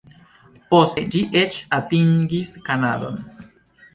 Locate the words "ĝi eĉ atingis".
1.15-2.57